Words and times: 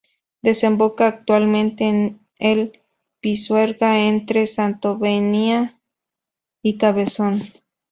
Desemboca 0.41 1.05
actualmente 1.05 1.83
en 1.87 2.25
el 2.39 2.81
Pisuerga 3.19 3.99
entre 3.99 4.47
Santovenia 4.47 5.79
y 6.63 6.79
Cabezón. 6.79 7.43